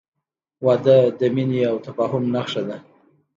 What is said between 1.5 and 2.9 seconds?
او تفاهم نښه ده.